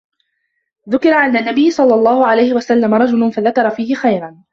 [0.89, 4.43] ذُكِرَ عِنْدَ النَّبِيِّ صَلَّى اللَّهُ عَلَيْهِ وَسَلَّمَ رَجُلٌ فَذَكَرَ فِيهِ خَيْرًا